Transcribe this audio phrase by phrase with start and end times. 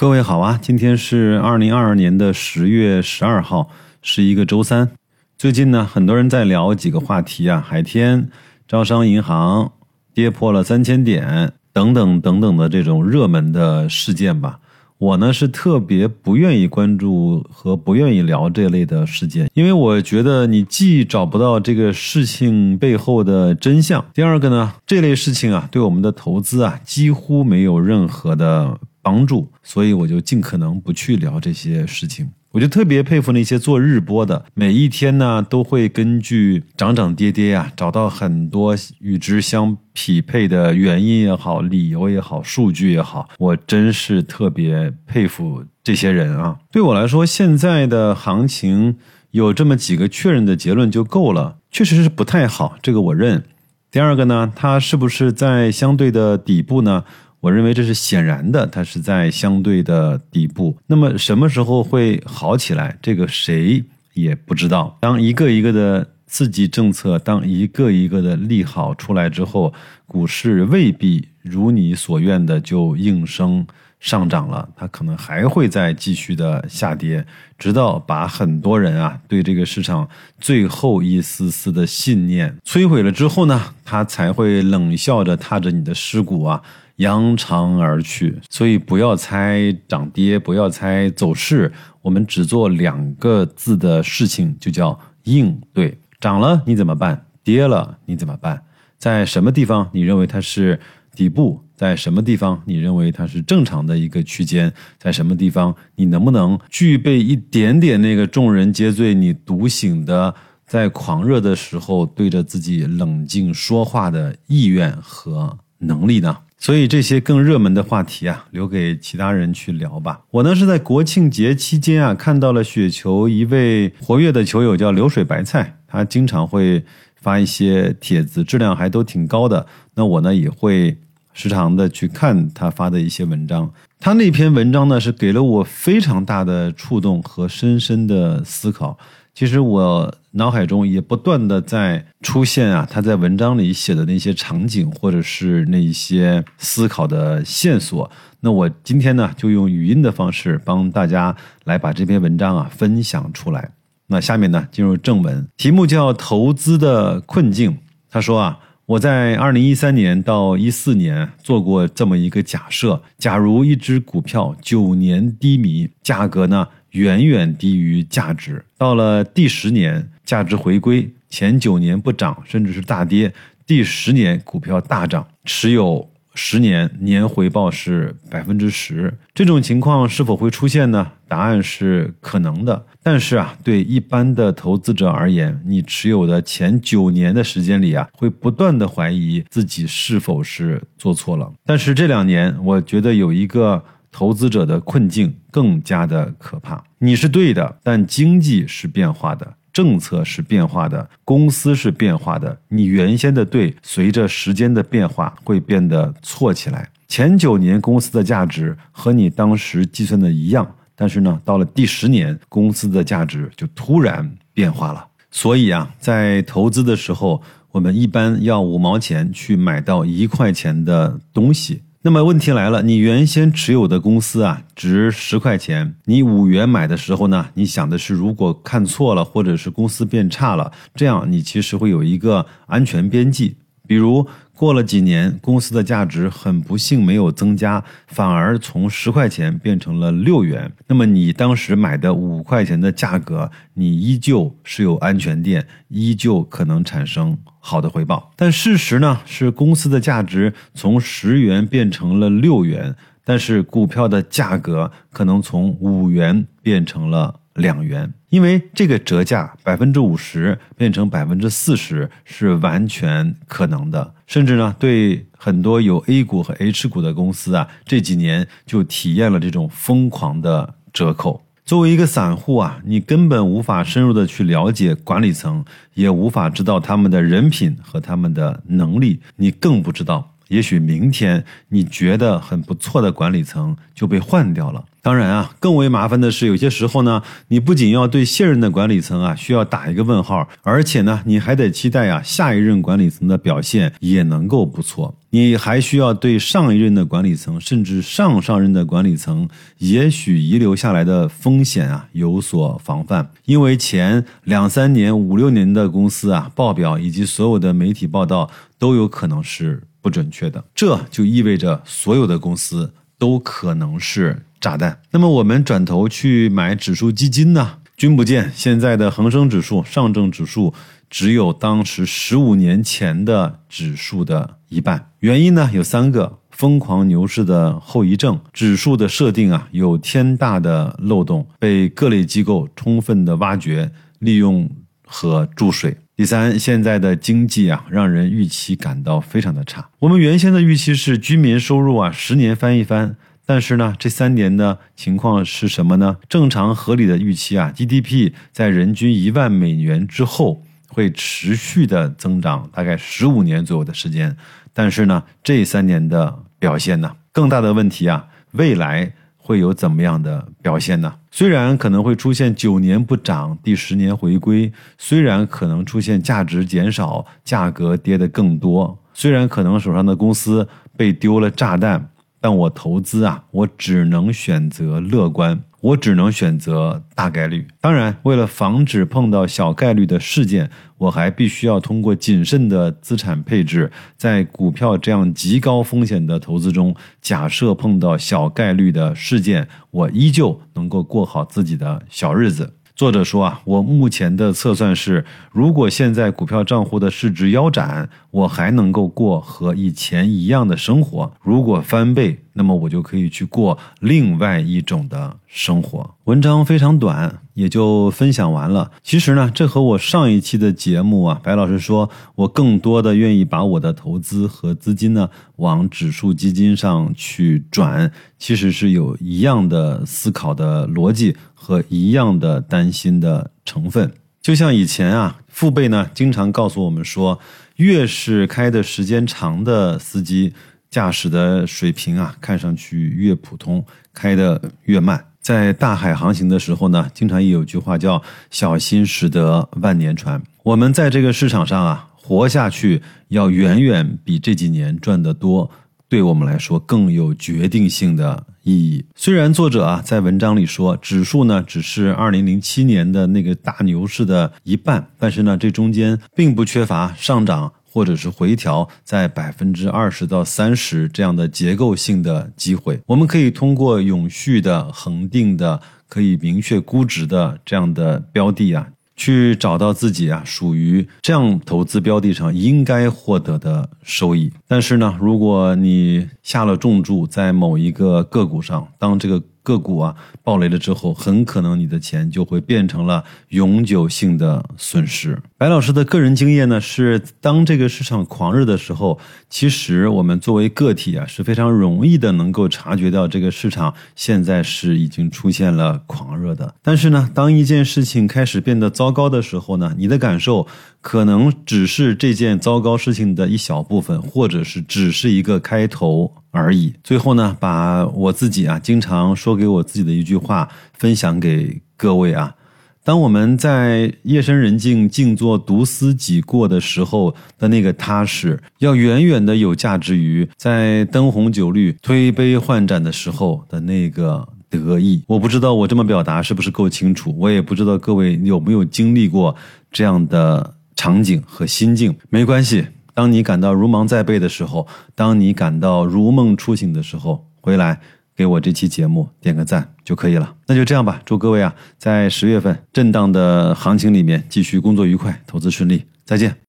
[0.00, 3.68] 各位好啊，今天是二零二二年的十月十二号，
[4.00, 4.92] 是一个周三。
[5.36, 8.30] 最近呢，很多人在聊几个话题啊，海天、
[8.66, 9.72] 招商银行
[10.14, 14.60] 跌破了三千点等等等等的这种热门的事件吧。
[14.96, 32.30] 我呢是特别不愿意关注和不愿意聊这类的事件，因为我觉得你既找不到这个事情背后的真相，第二个呢，这类事情啊对我们的投资啊几乎没有任何的帮助，所以我就尽可能不去聊这些事情。
[32.52, 46.58] 我就特别佩服那些做日播的，每一天呢都会根据涨涨跌跌啊，找到很多与之相匹配的原因也好、理由也好、数据也好，我真是特别佩服这些人啊。
[46.72, 48.96] 对我来说，现在的行情
[49.30, 53.44] 有这么几个确认的结论就够了，确实是不太好，这个我认。
[53.92, 57.04] 第二个呢，它是不是在相对的底部呢？
[57.40, 60.76] 我认为这是显然的，它是在相对的底部。
[60.86, 62.98] 那么什么时候会好起来？
[63.00, 63.82] 这个谁
[64.14, 64.98] 也不知道。
[65.00, 69.72] 当一个一个的刺激政策，当一个一个的利好出来之后，
[70.06, 73.66] 股市未必如你所愿的就应声
[74.00, 77.24] 上涨了，它可能还会再继续的下跌，
[77.56, 80.08] 直到把很多人啊对这个市场
[80.40, 86.60] 最后一丝丝的信念摧毁了之后呢，它才会冷笑着踏着你的尸骨啊。
[86.96, 95.98] 扬长而去，所以不要猜涨跌，不要猜走势，我们只做两个字的事情，就叫应对。
[96.20, 97.24] 涨了你怎么办？
[97.42, 98.62] 跌了你怎么办？
[98.98, 100.78] 在什么地方你认为它是
[101.20, 101.62] 底部？
[101.76, 104.72] 在什么地方你认为它是正常的一个区间？
[104.98, 110.34] 在什么地方你能不能具备一点点那个众人皆醉你独醒的，
[110.66, 116.38] 在狂热的时候对着自己冷静说话的意愿和能力呢？
[116.56, 120.22] 所以这些更热门的话题啊，留给其他人去聊吧。
[120.30, 126.82] 我呢是在国庆节期间啊，看到了雪球一位活跃的球友叫流水白菜，他经常会
[127.16, 129.66] 发一些帖子，质量还都挺高的。
[129.94, 130.98] 那我呢也会
[131.32, 133.70] 时常的去看他发的一些文章。
[133.98, 138.98] 他那篇文章呢是给了我非常大的触动和深深的思考。
[139.32, 148.10] 其实我脑海中也不断的在出现啊，他在文章里写的那些场景，或者是那一些思考的线索。
[148.40, 153.70] 那我今天呢，就用语音的方式帮大家来把这篇文章啊分享出来。
[154.08, 157.72] 那下面呢，进入正文，题目叫《投资的困境》。
[158.10, 158.58] 他说啊，
[158.90, 166.66] 我在二零一三年到一四年做过这么一个假设：假如一只股票九年低迷，价格呢？
[166.90, 173.32] 远远低于价值，到了第十年，价值回归，前九年不涨，甚至是大跌，
[173.64, 176.10] 第十年股票大涨，持有
[176.42, 181.12] 十年年回报是百分之十，这种情况是否会出现呢？
[181.28, 191.52] 答案是可能的，但是啊，对一般的投资者而言，你持有的前九年的时间里啊，会不断的怀疑自己是否是做错了。
[191.66, 193.84] 但是这两年，我觉得有一个。
[194.12, 196.82] 投资者的困境更加的可怕。
[196.98, 202.58] 你是对的，但经济是变化的，政策是变化的，公司是变化的。
[202.68, 206.88] 你原先的对，随着时间的变化会变得错起来。
[207.08, 215.06] 前九年公司的价值和你当时计算的一样，但是呢，到了第十年，公司的价值就突然变化了。
[215.30, 217.42] 所以啊，在投资的时候，
[217.72, 221.82] 我们一般要五毛钱去买到一块钱的东西。
[222.02, 233.56] 那么问题来了，你原先持有的公司啊，值十块钱，你五元买的时候呢，你想的是如果看错了，或者是公司变差了，这样你其实会有一个安全边际，
[233.90, 234.24] 比如。
[234.54, 240.70] 过了几年，公司的价值很不幸没有增加，反而从十块钱变成了六元。
[240.86, 248.30] 那么你当时买的五块钱的价格，你依旧是有安全垫，依旧可能产生好的回报。
[248.36, 257.39] 但事实呢，是公司的价值从十元变成了六元，但是股票的价格可能从五元变成了。
[257.54, 271.42] 两元，因为这个折价百分之五十变成百分之四十是完全可能的，甚至呢，对很多有 A 股和 H 股的公司啊，这几年就体验了这种疯狂的折扣。
[271.64, 275.64] 作为一个散户啊，你根本无法深入的去了解管理层，
[275.94, 284.84] 也无法知道他们的人品和他们的能力，你更不知道也许明天你觉得很不错的管理层就被换掉了。
[285.02, 295.14] 当然啊，更为麻烦的是，有些时候呢，你不仅要对现任的管理层啊需要打一个问号，而且呢，你还得期待啊下一任管理层的表现也能够不错。
[295.32, 299.48] 你还需要对上一任的管理层，甚至上上任的管理层，
[299.78, 303.30] 也许遗留下来的风险啊有所防范。
[303.44, 314.42] 因为前两三年、五六年的公司啊，报表以及所有的媒体报道都有可能是不准确的，这就意味着所有的公司都可能是。
[314.60, 315.00] 炸弹。
[315.10, 317.78] 那么我们转头去买指数基金呢？
[317.96, 320.74] 君不见现在的恒生指数、上证指数
[321.08, 325.12] 只有当时十五年前的指数的一半。
[325.20, 334.68] 原因呢有三个：疯狂牛市的后遗症，指数的设定啊有天大的漏洞，被各类机构充分的挖掘、利用
[335.06, 335.96] 和注水。
[336.20, 339.88] 第三，现在的经济啊让人预期感到非常的差。
[340.00, 343.16] 我们原先的预期是居民收入啊十年翻一番。
[343.46, 346.18] 但是呢，这三年的情况是什么呢？
[346.28, 354.36] 正常合理的预期啊，GDP 在人均一万美元之后会持续的增长，大概十五年左右的时间。
[354.74, 359.14] 但是呢，这三年的表现呢，更大的问题啊，未来
[359.50, 361.12] 会有怎么样的表现呢？
[361.32, 372.10] 虽然可能会出现九年不涨，第十年回归；虽然可能出现价值减少，价格跌得更多；虽然可能手上的公司被丢了炸弹。
[372.42, 377.66] 但我投资啊，我只能选择乐观，我只能选择大概率。
[377.80, 392.74] 当然，为了防止碰到小概率的事件，我还必须要通过谨慎的资产配置，在股票这样极高风险的投资中，假设碰到小概率的事件，我依旧能够过好自己的小日子。
[392.96, 401.32] 作者说啊，我目前的测算是，如果现在股票账户的市值腰斩，我还能够过和以前一样的生活。
[401.42, 406.14] 如果翻倍，那么我就可以去过另外一种的生活。
[406.24, 408.90] 文章非常短，也就分享完了。
[409.02, 424.12] 其实呢，这和我上一期的节目啊，白老师说我更多的愿意把我的投资和资金呢往指数基金上去转，其实是有一样的思考的逻辑和一样的担心的成分。
[424.42, 427.38] 就像以前啊，父辈呢经常告诉我们说，
[427.76, 430.52] 越是开的时间长的司机。
[430.90, 435.24] 驾驶的水平啊，看上去越普通，开的越慢。
[435.40, 440.42] 在大海航行的时候呢，经常也有句话叫“小心驶得万年船”。
[440.64, 445.70] 我们在这个市场上啊，活下去要远远比这几年赚得多，
[446.08, 449.02] 对我们来说更有决定性的意义。
[449.14, 457.72] 虽然作者啊在文章里说，指数呢只是2007年的那个大牛市的一半，但是呢，这中间并不缺乏上涨。
[457.92, 474.52] 或者是回调在百分之二十到三十这样的结构性的机会，我们可以通过永续的、恒定的、可以明确估值的这样的标的啊，去找到自己啊属于这样投资标的上应该获得的收益。
[474.68, 485.38] 但是呢，如果你下了重注在某一个个股上，当这个个股啊暴雷了之后，很可能你的钱就会变成了永久性的损失。
[485.58, 489.18] 白老师的个人经验呢是，当这个市场狂热的时候，
[489.48, 496.74] 其实我们作为个体啊是非常容易的能够察觉到这个市场现在是已经出现了狂热的。
[496.82, 500.66] 但是呢，当一件事情开始变得糟糕的时候呢，你的感受
[501.00, 506.32] 可能只是这件糟糕事情的一小部分，或者是只是一个开头。
[506.50, 506.94] 而已。
[507.02, 512.54] 最后呢，把我自己啊经常说给我自己的一句话分享给各位啊：
[513.02, 525.22] 当我们在夜深人静、静坐独思己过的时候的那个踏实，要远远的有价值于在灯红酒绿、推杯换盏的时候的那个得意。
[525.26, 529.56] 我不知道我这么表达是不是够清楚，我也不知道各位有没有经历过
[529.90, 532.14] 这样的场景和心境。
[532.28, 532.86] 没关系。
[533.20, 538.00] 当你感到如芒在背的时候，当你感到如梦初醒的时候，回来
[538.34, 540.54] 给我这期节目点个赞就可以了。
[540.66, 546.56] 那就这样吧，祝各位啊，在十月份震荡的行情里面继续工作愉快，投资顺利，再见。